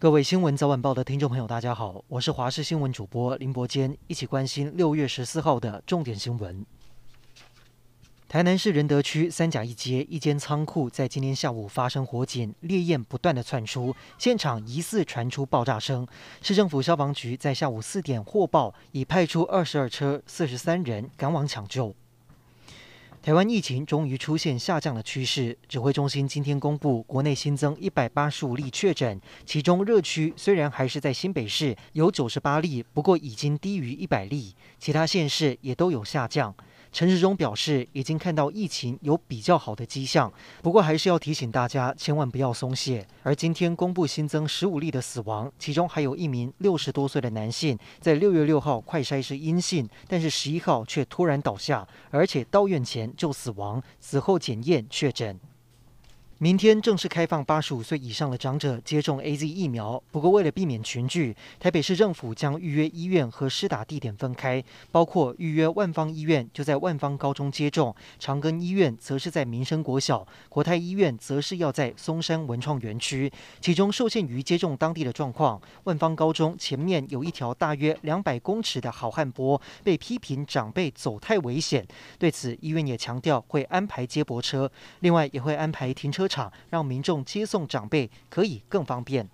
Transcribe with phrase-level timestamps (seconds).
[0.00, 6.64] 各位新闻早晚报的听众朋友，大家好，我是华视新闻主播林伯坚，一起关心六月十四号的重点新闻。
[8.26, 16.08] 台南市仁德区三甲一街一间仓库在今天下午发生火警，烈焰不断的窜出，现场疑似传出爆炸声。
[16.40, 21.94] 市政府消防局在下午四点获报，已派出二十二车、四十三人赶往抢救。
[23.22, 25.56] 台湾疫情终于出现下降的趋势。
[25.68, 36.54] 指挥中心今天公布，国内新增一百八十五例确诊，其中热区虽然还是在新北市有九十八例，不过已经低于一百例，其他县市也都有下降。
[36.92, 43.06] 陈时中表示，已经看到疫情有比较好的迹象，不过还是要提醒大家，千万不要松懈。
[43.22, 55.38] 而今天公布新增十五例的死亡，其中还有一名六十多岁的男性，在六月六号快筛是阴性，但是十一号却突然倒下，而且到院前就死亡，死后检验确诊。
[56.42, 73.30] 明天正式开放八十五岁以上的长者接种 AZ 疫苗，不过为了避免群聚，台北市政府将预约医院和施打地点分开，包括预约万芳医院就在万芳高中接种，长庚医院则是在民生国小，国泰医院则是要在松山文创园区。
[73.60, 81.86] 其中受限于接种当地的状况，万芳高中前面有一条大约两百公尺的好汉坡，被批评长辈走太危险。
[82.18, 89.28] 对此，医院也强调会安排接驳车，另外也会安排停车场让民众接送长辈可以更方便。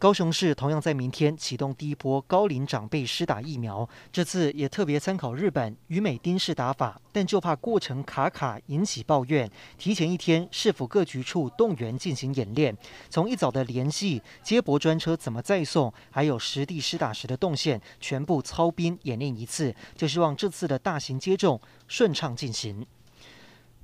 [0.00, 12.78] 高雄市同样在明天启动第一波高龄长辈施打疫苗，这次也特别参考日本与美丁式打法，但就怕过程卡卡引起抱怨，提前一天市府各局处动员进行演练，
[13.10, 22.86] 从一早的联系接驳专车怎么再送，还有实地施打时的动线，全部操兵演练一次，就希望这次的大型接种顺畅进行。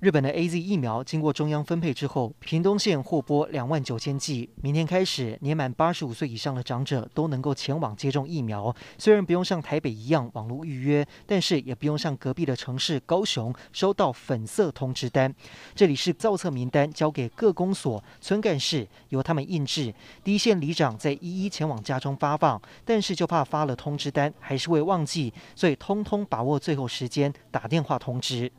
[0.05, 4.51] 日本的 AZ 疫苗经过中央分配之后，屏东县获拨两万九千剂。
[4.61, 8.77] 明天开始，年满八十五岁以上的长者都能够前往接种疫苗。
[8.99, 15.35] 虽然不用像台北一样网络预约，但是也不用像隔壁的城市高雄收到粉色通知单。
[15.75, 19.95] 这里是造册名单交给各公所村干事，由他们印制。
[20.23, 28.53] 第一线里长在一一前往家中发放，但是就怕发了通知单还是会忘记，所以通通把握最后时间打电话通知。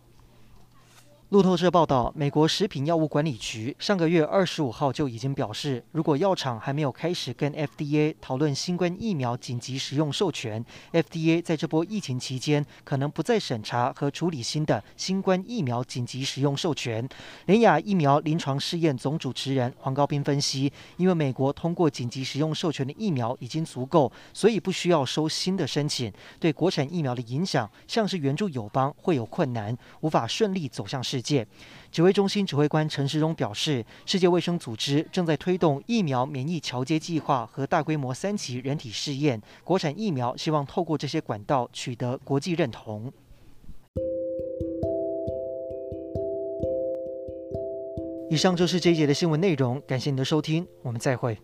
[1.30, 10.64] 路透社报道，美国食品药物管理局上个月二十五号就已经表示，如果药厂还没有开始跟 FDA 讨论新冠疫苗紧急使用授权
[10.94, 17.10] ，FDA 在这波疫情期间可能不再审查和处理新的新冠疫苗紧急使用授权。
[17.48, 26.14] 联雅疫苗临床试验总主持人黄高斌分析，因为美国通过紧急使用授权的疫苗已经足够，所以不需要收新的申请。
[26.40, 31.48] 对国产疫苗的影响，像是援助友邦会有困难，无法顺利走向市世界
[31.94, 43.14] 指挥中心指挥官陈时中表示，世界卫生组织正在推动疫苗免疫桥接计划和大规模三期人体试验，国产疫苗希望透过这些管道取得国际认同。
[48.30, 51.38] 以上就是这一节的新闻内容，感谢您的收听，我们再会。